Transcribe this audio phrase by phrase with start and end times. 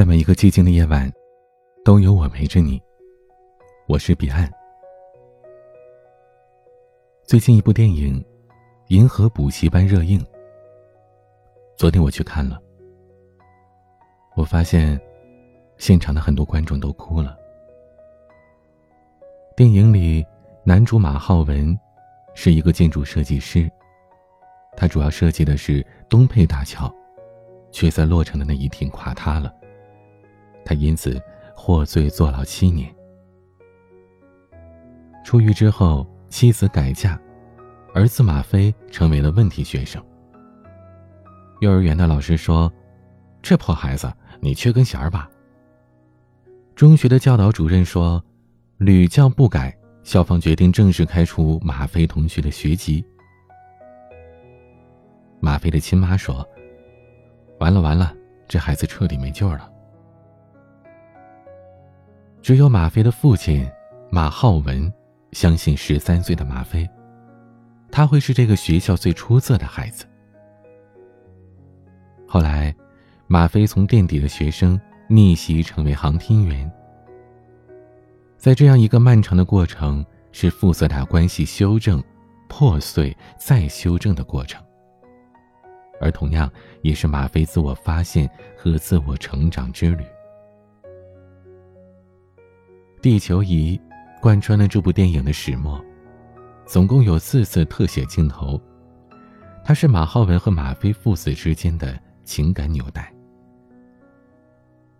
[0.00, 1.12] 在每一个寂静的夜晚，
[1.84, 2.80] 都有我陪着你。
[3.86, 4.50] 我是彼岸。
[7.22, 8.18] 最近一部电影
[8.88, 10.18] 《银河补习班》热映，
[11.76, 12.58] 昨天我去看了。
[14.36, 14.98] 我发现，
[15.76, 17.36] 现场的很多观众都哭了。
[19.54, 20.24] 电影里，
[20.64, 21.78] 男主马浩文
[22.34, 23.70] 是一个建筑设计师，
[24.78, 26.90] 他主要设计的是东配大桥，
[27.70, 29.54] 却在落成的那一天垮塌了。
[30.64, 31.20] 他因此
[31.54, 32.92] 获罪坐牢七年。
[35.24, 37.20] 出狱之后，妻子改嫁，
[37.94, 40.02] 儿子马飞成为了问题学生。
[41.60, 42.72] 幼儿园的老师说
[43.42, 45.30] ：“这破孩子，你缺根弦儿吧。”
[46.74, 48.22] 中学的教导主任说
[48.78, 53.04] ：“屡教不改，校方决定正式开除马飞同学的学籍。”
[55.38, 56.46] 马飞的亲妈说
[57.60, 58.14] ：“完了完了，
[58.48, 59.70] 这孩子彻底没救了。”
[62.42, 63.68] 只有马飞的父亲
[64.10, 64.92] 马浩文
[65.32, 66.88] 相信十三岁的马飞，
[67.92, 70.06] 他会是这个学校最出色的孩子。
[72.26, 72.74] 后来，
[73.26, 76.70] 马飞从垫底的学生逆袭成为航天员。
[78.38, 82.02] 在这样一个漫长的过程，是父子俩关系修正、
[82.48, 84.64] 破碎再修正的过程，
[86.00, 86.50] 而同样
[86.82, 90.04] 也是马飞自我发现和自我成长之旅。
[93.02, 93.80] 地球仪
[94.20, 95.82] 贯穿了这部电影的始末，
[96.66, 98.60] 总共有四次特写镜头。
[99.64, 103.10] 它是马浩文和马飞父子之间的情感纽带。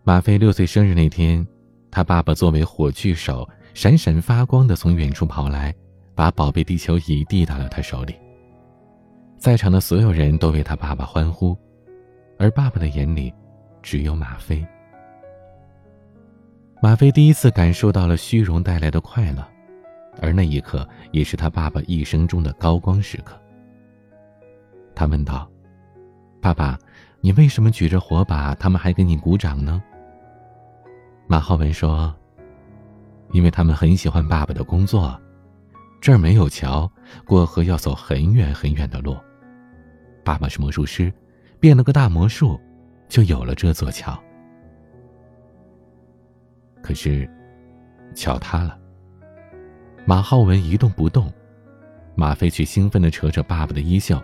[0.03, 1.47] 马飞六岁生日那天，
[1.91, 5.75] 他爸爸作为火炬手，闪闪发光的从远处跑来，
[6.15, 8.15] 把宝贝地球仪递到了他手里。
[9.37, 11.55] 在场的所有人都为他爸爸欢呼，
[12.39, 13.31] 而爸爸的眼里，
[13.83, 14.67] 只有马飞。
[16.83, 19.47] 马飞第一次感受到了虚荣带来的快乐，
[20.23, 23.39] 而那一刻也是他爸爸一生中的高光时刻。
[24.95, 25.47] 他问道
[26.41, 26.79] ：“爸爸，
[27.21, 29.83] 你为什么举着火把，他们还给你鼓掌呢？”
[31.29, 32.15] 马浩文说
[33.33, 35.21] ：“因为他们很喜欢爸爸的工作，
[36.01, 36.91] 这儿没有桥，
[37.27, 39.15] 过河要走很远很远的路。
[40.25, 41.13] 爸爸是魔术师，
[41.61, 42.59] 变了个大魔术，
[43.07, 44.19] 就有了这座桥。”
[46.83, 47.29] 可是，
[48.15, 48.79] 桥塌了。
[50.07, 51.33] 马浩文一动不动，
[52.15, 54.21] 马飞却兴奋地扯着爸爸的衣袖。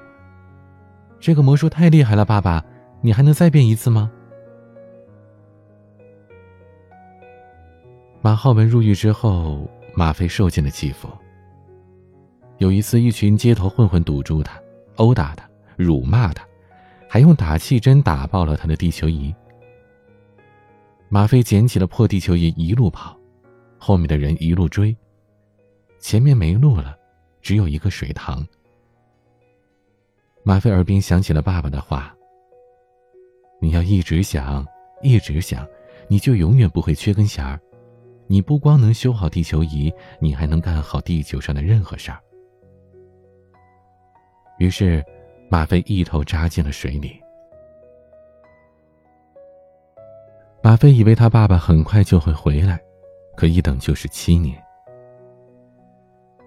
[1.20, 2.64] 这个魔术太厉害了，爸爸，
[3.00, 4.10] 你还能再变一次吗？
[8.20, 11.08] 马浩文入狱之后，马飞受尽了欺负。
[12.58, 14.58] 有一次，一群街头混混堵住他，
[14.96, 16.44] 殴打他，辱骂他，
[17.08, 19.32] 还用打气针打爆了他的地球仪。
[21.08, 23.16] 马飞捡起了破地球仪，一路跑，
[23.78, 24.96] 后面的人一路追。
[26.00, 26.96] 前面没路了，
[27.40, 28.46] 只有一个水塘。
[30.42, 32.14] 马飞耳边响起了爸爸的话
[33.62, 34.66] ：“你要一直想，
[35.02, 35.66] 一直想，
[36.08, 37.60] 你就永远不会缺根弦儿。
[38.26, 42.20] 你不光能修好地球仪，你还能干好地球上的任何事儿。”
[44.58, 45.04] 于是，
[45.48, 47.20] 马飞一头扎进了水里。
[50.66, 52.76] 马飞以为他爸爸很快就会回来，
[53.36, 54.60] 可一等就是七年。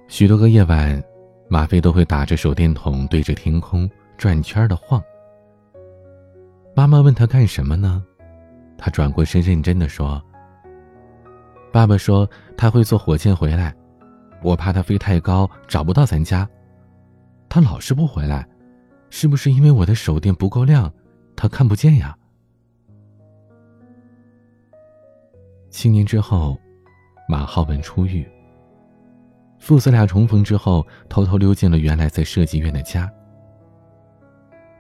[0.10, 1.02] 许多个夜晚，
[1.48, 5.02] 马飞都会打着手电筒对着天空转圈的晃。
[6.76, 8.04] 妈妈问他干什么呢？
[8.78, 10.22] 他转过身认真的说
[11.72, 13.74] ：“爸爸说他会坐火箭回来，
[14.44, 16.46] 我怕他飞太高找不到咱家，
[17.48, 18.46] 他老是不回来，
[19.10, 20.94] 是不是因为我的手电不够亮，
[21.38, 22.14] 他看不见呀？”
[25.70, 26.58] 七年之后，
[27.28, 28.28] 马浩文出狱。
[29.60, 33.12] 父子俩重逢之后，偷偷溜进了原来在设计院的家。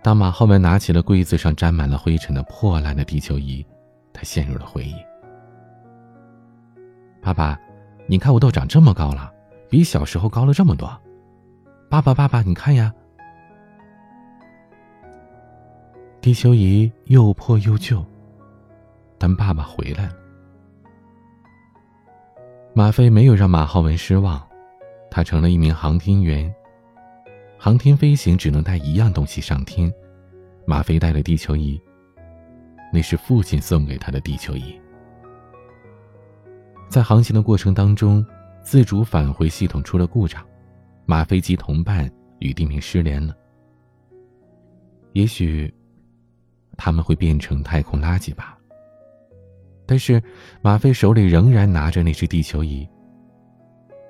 [0.01, 3.65] 当马浩文拿起了柜子上沾满了灰尘的破烂的地球仪，
[4.13, 4.95] 他陷入了回忆。
[7.21, 7.59] 爸爸，
[8.07, 9.31] 你看我都长这么高了，
[9.69, 10.89] 比小时候高了这么多。
[11.89, 12.93] 爸爸，爸爸，你看呀，
[16.21, 18.03] 地球仪又破又旧，
[19.17, 20.13] 但爸爸回来了。
[22.79, 24.41] 马飞没有让马浩文失望，
[25.11, 26.49] 他成了一名航天员。
[27.57, 29.93] 航天飞行只能带一样东西上天，
[30.65, 31.77] 马飞带了地球仪，
[32.93, 34.79] 那是父亲送给他的地球仪。
[36.87, 38.25] 在航行的过程当中，
[38.61, 40.41] 自主返回系统出了故障，
[41.05, 42.09] 马飞及同伴
[42.39, 43.35] 与地面失联了。
[45.11, 45.69] 也许，
[46.77, 48.57] 他们会变成太空垃圾吧。
[49.89, 50.21] 但是
[50.61, 52.87] 马飞手里仍然拿着那只地球仪。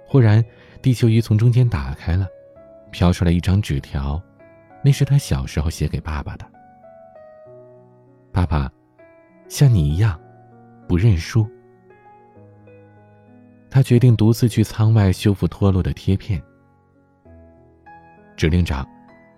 [0.06, 0.44] 忽然，
[0.82, 2.28] 地球仪从中间打开了，
[2.92, 4.22] 飘出来一张纸条，
[4.84, 6.46] 那是他小时候写给爸爸的。
[8.34, 8.70] 爸爸，
[9.48, 10.20] 像你一样，
[10.86, 11.48] 不认输。
[13.70, 16.44] 他决定独自去舱外修复脱落的贴片。
[18.36, 18.86] 指令长，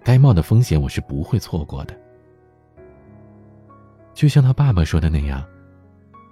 [0.04, 1.96] 该冒的风险我是不会错过的。
[4.16, 5.46] 就像他爸爸说的那样，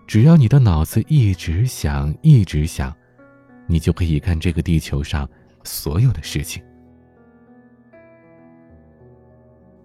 [0.09, 2.91] 只要你的脑子一直想，一直想，
[3.67, 5.29] 你就可以干这个地球上
[5.63, 6.63] 所有的事情。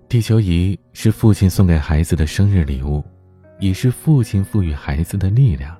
[0.08, 3.04] 地球仪是父亲送给孩子的生日礼物，
[3.58, 5.78] 也是父亲赋予孩子的力量。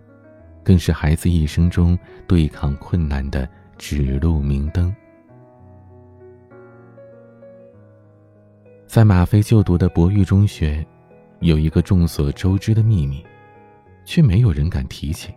[0.63, 3.49] 更是孩子一生中对抗困难的
[3.79, 4.95] 指路明灯。
[8.87, 10.87] 在马飞就读的博育中学，
[11.41, 13.25] 有一个众所周知的秘密，
[14.05, 15.35] 却没有人敢提起。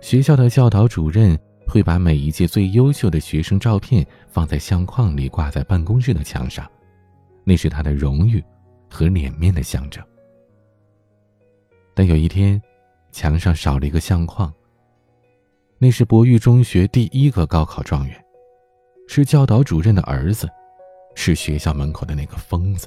[0.00, 6.68] 学校的教导主任会把每一届最优秀的学生照片放在相框里，挂在办公室的墙上，
[7.44, 8.42] 那是他的荣誉
[8.88, 10.02] 和脸面的象征。
[11.94, 12.60] 但有一天，
[13.12, 14.52] 墙上少了一个相框。
[15.78, 18.24] 那是博育中学第一个高考状元，
[19.08, 20.48] 是教导主任的儿子，
[21.14, 22.86] 是学校门口的那个疯子。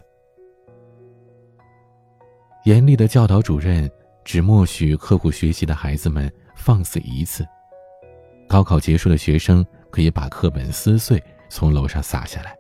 [2.66, 3.90] 严厉的教导主任
[4.24, 7.46] 只默许刻苦学习的孩子们放肆一次。
[8.48, 12.56] 高考结束的学生可以把课本撕碎，从楼上撒下来。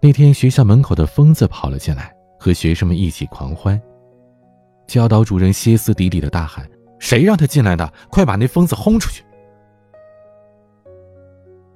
[0.00, 3.80] 那天，学校门口的疯子跑了进来，和学生们一起狂欢。
[4.86, 6.68] 教导主任歇斯底里的大喊
[6.98, 7.92] ：“谁让他进来的？
[8.10, 9.24] 快把那疯子轰出去！”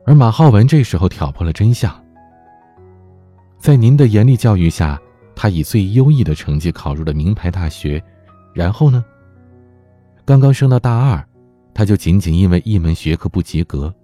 [0.04, 2.04] 而马浩文这时候挑破了真相。
[3.58, 5.00] 在您的严厉教育下，
[5.36, 8.02] 他以最优异的成绩考入了名牌大学。
[8.52, 9.04] 然后呢？
[10.24, 11.24] 刚刚升到大二，
[11.72, 13.94] 他就仅仅因为一门学科不及格，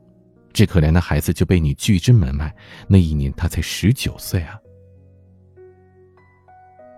[0.53, 2.55] 这可怜的孩子就被你拒之门外。
[2.87, 4.57] 那一年他才十九岁啊！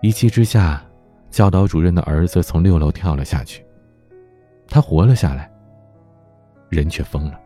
[0.03, 0.85] 一气之下。
[1.31, 3.61] 教导主任的儿子从六楼跳了下去，
[4.69, 5.51] 他活了下来，
[6.69, 7.37] 人却疯了。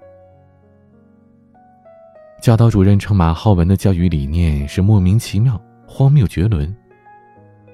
[2.39, 5.59] 教导主任称马浩文的教育理念是莫名其妙、
[5.91, 6.73] 荒谬绝伦，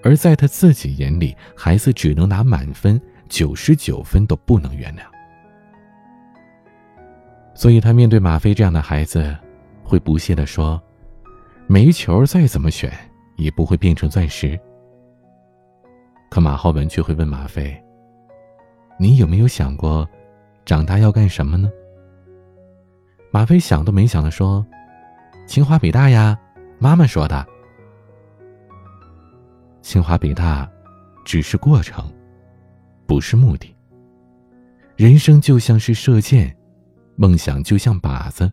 [0.01, 5.01] 而在他自己眼里，孩子只能拿满分，九十九分都不能原谅。
[7.53, 9.35] 所以他面对马飞这样的孩子，
[9.83, 10.81] 会不屑地说
[11.67, 12.89] ：“煤球再怎么选，
[13.35, 14.57] 也不会变成钻石。”
[16.31, 17.77] 可马浩文却会问马飞
[18.97, 20.09] ：“你有没有想过，
[20.63, 21.69] 长大要干什么呢？”
[23.29, 24.65] 马飞想都没想的说
[25.45, 26.39] ：“清华北大呀，
[26.79, 27.45] 妈妈说的。”
[29.85, 30.67] 清华北大，
[31.23, 32.11] 只是过程，
[33.05, 33.71] 不是目的。
[34.95, 36.57] 人生就像是射箭，
[37.15, 38.51] 梦想就像靶子，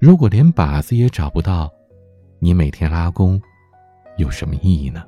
[0.00, 1.70] 如果连靶子也找不到，
[2.40, 3.40] 你每天拉弓，
[4.16, 5.04] 有什么意义呢？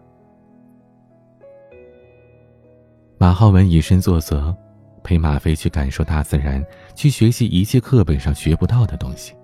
[3.19, 4.57] 马浩文以身作则，
[5.03, 6.65] 陪马飞去感受大自然，
[6.95, 9.35] 去学习一切课本上学不到的东西。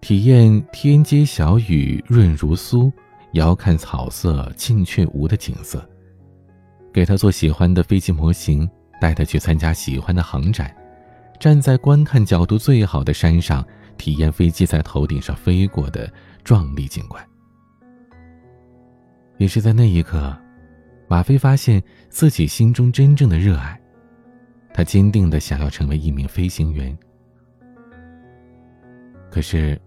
[0.00, 2.90] 体验天街小雨润如酥，
[3.32, 5.88] 遥看草色近却无的景色。
[6.92, 8.68] 给他做喜欢的飞机模型，
[9.00, 10.74] 带他去参加喜欢的航展，
[11.38, 13.64] 站在观看角度最好的山上，
[13.96, 17.24] 体验飞机在头顶上飞过的壮丽景观。
[19.36, 20.36] 也是在那一刻。
[21.10, 23.80] 马飞发现自己心中真正的热爱，
[24.74, 26.94] 他坚定的想要成为一名飞行员。
[29.30, 29.80] 可是，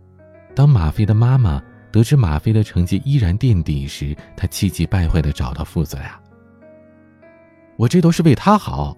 [0.56, 6.20] 当马飞的妈妈得知马飞的成绩依然垫底时，他气急败坏的找到父子俩
[7.78, 8.96] ：“我这都是为他好。”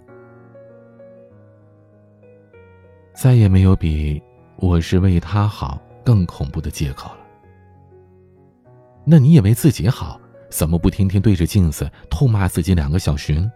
[3.15, 4.21] 再也没有比
[4.57, 7.17] “我是为他好”更恐怖的借口了。
[9.05, 10.19] 那你也为自己好。
[10.49, 13.49] 怎么不天天对着镜子痛骂自己两个小时？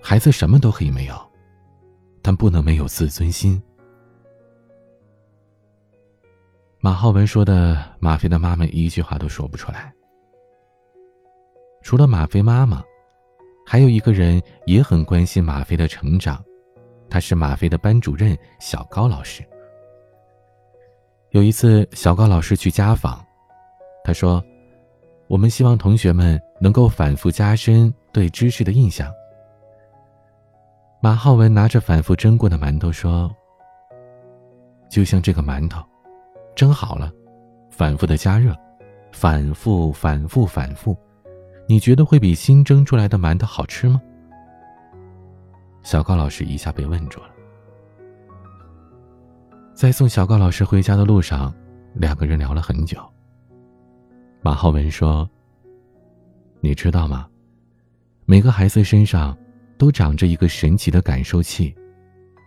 [0.00, 1.14] 孩子什么都可以没有，
[2.22, 3.62] 但不能没有自尊心。
[6.84, 9.90] 马浩文说的，马飞的妈妈一句话都说不出来。
[11.80, 12.84] 除了马飞妈妈，
[13.64, 16.44] 还有一个人也很关心马飞的成长，
[17.08, 19.42] 他是马飞的班主任小高老师。
[21.30, 23.24] 有一次，小高老师去家访，
[24.04, 24.44] 他说。
[25.26, 29.10] 我们希望同学们能够反复加深对知识的印象。
[31.00, 33.34] 马浩文拿着反复蒸过的馒头说
[34.90, 35.82] ：“就像这个馒头，
[36.54, 37.12] 蒸好了，
[37.70, 38.56] 反复的加热，
[39.12, 40.96] 反复、反复、反复，
[41.68, 44.00] 你觉得会比新蒸出来的馒头好吃吗？
[45.82, 47.26] 小高老师一下被问住了。
[49.74, 51.52] 在送小高老师回家的路上，
[51.94, 52.98] 两个人聊了很久。
[54.40, 55.28] 马浩文说
[56.60, 57.28] ：“你知道吗？
[58.24, 59.36] 每个孩子身上
[59.76, 61.74] 都长着一个神奇的感受器，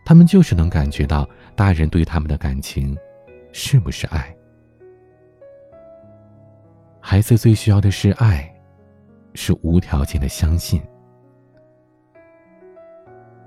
[0.06, 2.98] 他们就是能感觉到大人对他们的感情
[3.60, 4.32] 是不是爱。
[7.02, 8.48] 孩子最需要的是爱，
[9.34, 10.80] 是无条件的相信。”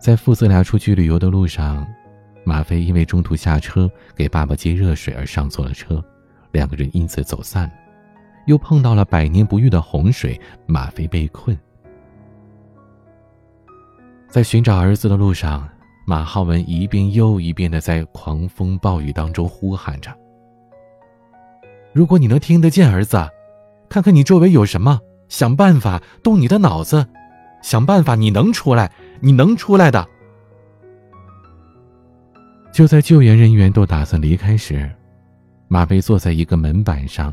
[0.00, 1.86] 在父子俩出去旅游的路上。
[2.42, 6.02] 马飞因为中途下车给爸爸接热水而上错了车，
[6.52, 7.72] 两个人因此走散了。
[8.46, 11.56] 又碰到了百年不遇的洪水，马飞被困。
[14.26, 15.68] 在寻找儿子的路上，
[16.06, 20.10] 马浩文一遍又一遍的在狂风暴雨当中呼喊着
[21.92, 23.28] ：“如果你能听得见儿子，
[23.88, 27.06] 看看你周围有什么，想办法动你的脑子，
[27.62, 28.90] 想办法，你能出来，
[29.20, 30.06] 你能出来的。”
[32.72, 34.90] 就在救援人员都打算离开时，
[35.68, 37.32] 马飞坐在一个门板上，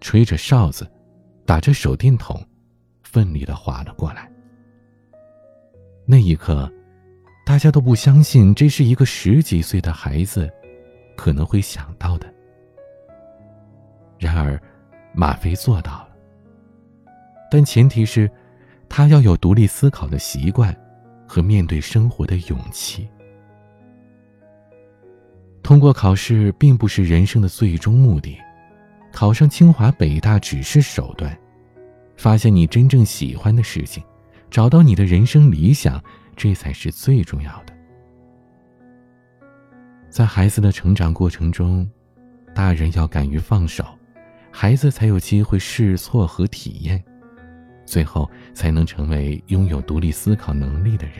[0.00, 0.88] 吹着哨子，
[1.44, 2.40] 打着手电筒，
[3.02, 4.30] 奋力的划了过来。
[6.06, 6.70] 那一刻，
[7.46, 10.50] 大家都不相信这是一个十几岁的孩子
[11.16, 12.26] 可能会想到的。
[14.18, 14.60] 然而，
[15.14, 16.08] 马飞做到了。
[17.48, 18.28] 但前提是，
[18.88, 20.76] 他要有独立思考的习惯，
[21.24, 23.08] 和面对生活的勇气。
[25.62, 28.36] 通过考试并不是人生的最终目的，
[29.12, 31.38] 考上清华北大只是手段。
[32.16, 34.02] 发现你真正喜欢的事情，
[34.50, 36.02] 找到你的人生理想，
[36.36, 37.72] 这才是最重要的。
[40.08, 41.88] 在孩子的成长过程中，
[42.54, 43.84] 大人要敢于放手，
[44.50, 47.02] 孩子才有机会试错和体验，
[47.84, 51.16] 最后才能成为拥有独立思考能力的人。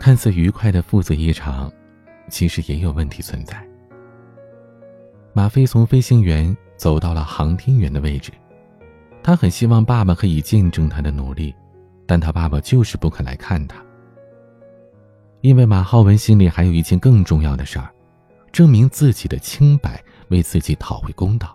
[0.00, 1.70] 看似愉快的父子一场，
[2.28, 3.66] 其实也有问题存在。
[5.34, 8.32] 马飞从飞行员走到了航天员的位置，
[9.22, 11.54] 他很希望爸爸可以见证他的努力，
[12.08, 13.84] 但他爸爸就是不肯来看他。
[15.42, 17.94] 因为马浩文心里还有一件更重要的事儿，
[18.50, 21.54] 证明自己的清白，为自己讨回公道。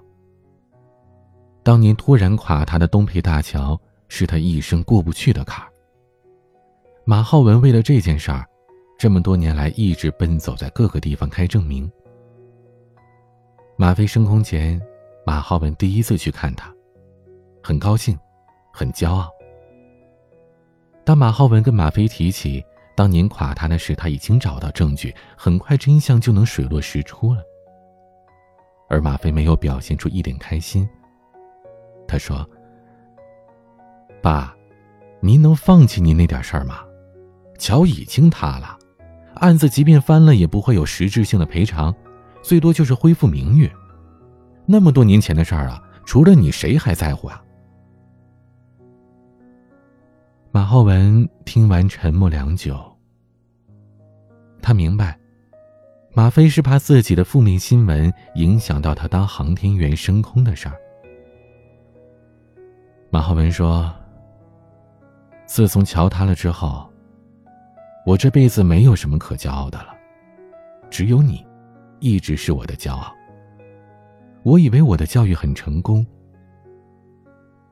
[1.63, 5.69] 当年突然垮塌的东北大桥，是他一生过不去的坎儿。
[7.03, 8.45] 马浩文为了这件事儿，
[8.98, 11.91] 这么多年来一直奔走在各个地方开证明。
[13.75, 14.79] 马飞升空前，
[15.25, 16.74] 马浩文第一次去看他，
[17.63, 18.17] 很高兴，
[18.72, 19.29] 很骄傲。
[21.05, 22.63] 当马浩文跟马飞提起
[22.95, 27.41] 当年垮塌的事，他已经找到证据，很快真相就能水落石出了。
[28.89, 30.88] 而马飞没有表现出一点开心。
[32.07, 32.48] 他说
[34.22, 34.55] ：“爸，
[35.19, 36.83] 您能放弃您那点事儿吗？”
[37.57, 38.77] 桥已经塌了，
[39.36, 41.93] 案子即便翻了，也不会有实质性的赔偿，
[42.41, 43.72] 最多就是恢复名誉。
[44.65, 47.41] 那么多年前的事儿啊，除了你，谁还在乎啊？
[50.55, 52.79] 马浩文听完，沉默良久。
[54.62, 55.19] 他明白，
[56.13, 60.75] 马飞是怕自己的负面新闻影响到他当航天员升空的事儿。
[63.10, 63.91] 马浩文说
[65.48, 66.88] ：“自从桥塌了之后。”
[68.05, 69.88] 我这辈子没有什么可骄傲的了，
[70.88, 71.43] 只有你，
[72.00, 73.12] 一直是我的骄傲。
[74.43, 76.05] 我以为我的教育很成功，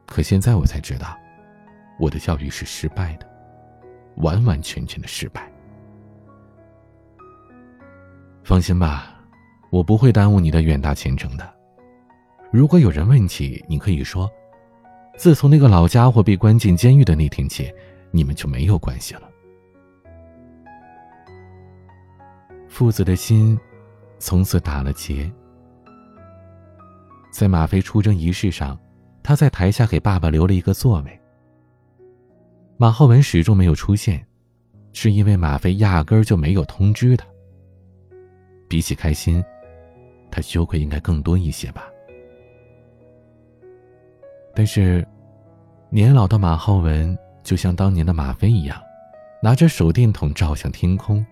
[0.08, 1.16] 可现在我才知道，
[2.00, 3.28] 我的教育是失败的，
[4.18, 5.52] 完完全全的失败。
[8.44, 9.16] 放心吧，
[9.70, 11.54] 我不会耽误你的远大前程的。
[12.52, 14.30] 如果有人问起，你可以说，
[15.16, 17.72] 自从那个老家伙被关进监狱的那天起，
[18.10, 19.30] 你们就没有关系了。
[22.68, 23.58] 父子的心，
[24.18, 25.32] 从此打了结。
[27.32, 28.78] 在马飞出征仪式上，
[29.22, 31.21] 他在台下给爸爸留了一个座位。
[32.82, 34.26] 马浩文始终没有出现，
[34.92, 37.24] 是因为马飞压根儿就没有通知他。
[38.68, 39.40] 比起开心，
[40.32, 41.88] 他羞愧应该更多一些吧。
[44.56, 45.08] 但是，
[45.92, 48.82] 年老的马浩文就像当年的马飞一样，
[49.44, 51.24] 拿着手电筒照向天空。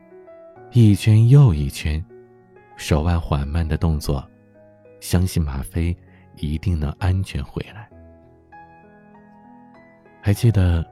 [0.72, 2.00] 一圈又一圈，
[2.78, 4.24] 手腕缓慢的动作，
[5.00, 5.98] 相信马飞
[6.36, 7.90] 一定能安全回来。
[10.22, 10.86] 还记得，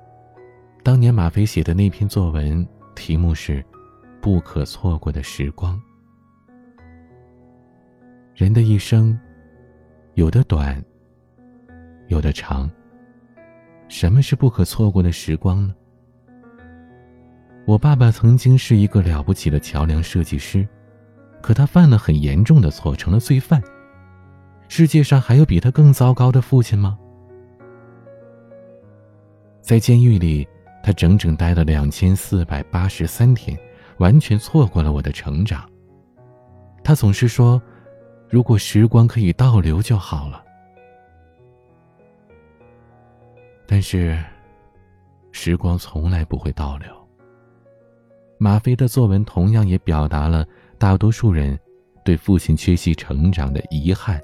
[0.87, 2.65] 当年马飞写的那篇作文，
[2.95, 3.61] 题目是
[4.21, 5.75] 《不可错过的时光》。
[8.33, 9.19] 人的一生，
[10.13, 10.81] 有的短，
[12.07, 12.71] 有的长。
[13.89, 15.75] 什么是不可错过的时光呢？
[17.65, 20.65] 我爸爸曾经是一个了不起的桥梁设计师，
[21.41, 23.61] 可他犯了很严重的错，成了罪犯。
[24.69, 26.97] 世界上还有比他更糟糕的父亲吗？
[29.59, 30.47] 在监狱里，
[30.87, 33.59] 他整整待了两千四百八十三天，
[33.97, 35.69] 完全错过了我的成长。
[36.81, 37.61] 他总是说
[38.31, 40.41] ：“如果时光可以倒流就好了。”
[43.67, 44.17] 但是，
[45.33, 46.87] 时光从来不会倒流。
[48.37, 51.59] 马飞的作文同样也表达了大多数人
[52.05, 54.21] 对父亲缺席成长的遗憾，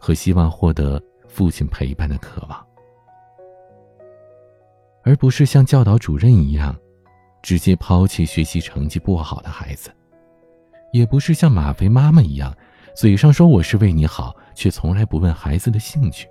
[0.00, 2.66] 和希望获得父亲陪伴的渴望。
[5.06, 6.76] 而不是像教导主任一样，
[7.40, 9.88] 直接抛弃学习成绩不好的孩子；
[10.92, 12.52] 也不是像马飞妈妈一样，
[12.92, 16.26] 嘴上说我是为你好，却从来不问孩子的兴趣；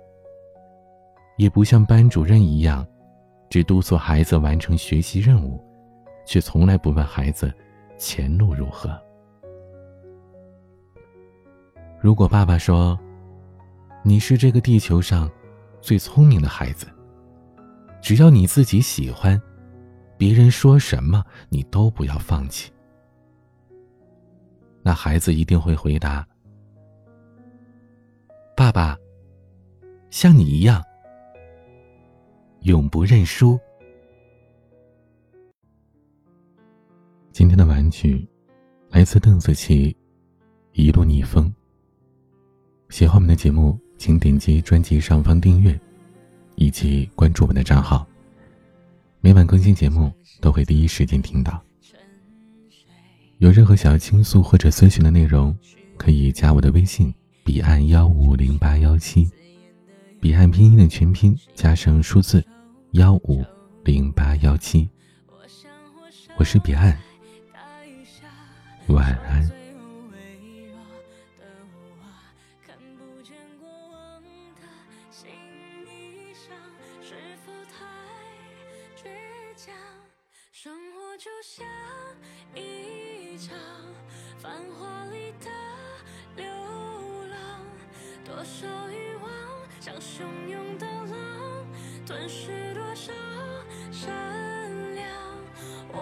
[1.38, 2.86] 也不像班主任一样，
[3.48, 5.58] 只督促孩子完成学习任务，
[6.26, 7.50] 却从来不问孩子
[7.96, 8.94] 前路如何。
[11.98, 12.98] 如果爸爸说，
[14.02, 15.30] 你是这个地球上
[15.80, 16.86] 最聪明的孩子。
[18.00, 19.40] 只要你自己喜欢，
[20.16, 22.72] 别人说什么你都不要放弃。
[24.82, 26.26] 那孩子一定会回答
[28.56, 28.96] ：“爸爸，
[30.10, 30.82] 像你一样，
[32.60, 33.58] 永不认输。”
[37.32, 38.26] 今天的玩具
[38.88, 39.92] 来自邓紫棋，
[40.72, 41.52] 《一路逆风》。
[42.94, 45.78] 喜欢我们的节目，请点击专辑上方订阅。
[46.56, 48.06] 以及关注我们的账号，
[49.20, 51.62] 每晚更新节目都会第一时间听到。
[53.38, 55.56] 有任何想要倾诉或者咨询的内容，
[55.96, 59.30] 可以加我的微信：彼岸幺五零八幺七，
[60.20, 62.44] 彼岸拼音的全拼加上数字
[62.92, 63.44] 幺五
[63.84, 64.88] 零八幺七。
[66.38, 66.98] 我是彼岸，
[68.86, 69.65] 晚安。
[81.26, 81.66] 就像
[82.54, 83.58] 一场
[84.38, 85.50] 繁华里的
[86.36, 86.46] 流
[87.26, 87.66] 浪，
[88.24, 89.28] 多少欲望
[89.80, 91.66] 像汹涌的浪，
[92.06, 93.12] 吞噬多少
[93.90, 95.04] 善良。
[95.88, 95.98] 我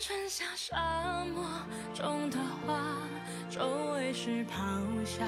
[0.00, 1.44] 春夏沙漠
[1.92, 2.80] 中的花，
[3.50, 5.24] 周围是咆哮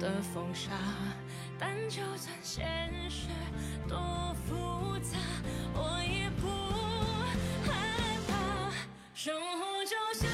[0.00, 0.72] 的风沙，
[1.56, 3.28] 但就算现实
[3.88, 3.96] 多
[4.44, 5.16] 复杂，
[5.72, 6.48] 我也不
[7.64, 7.72] 害
[8.26, 8.72] 怕。
[9.14, 10.27] 生活就像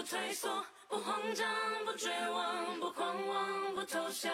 [0.00, 0.48] 不退缩，
[0.88, 1.46] 不慌张，
[1.84, 4.32] 不绝望，不狂妄，不投降。